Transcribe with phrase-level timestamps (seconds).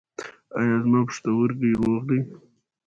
[0.57, 2.19] ایا زما پښتورګي روغ دي؟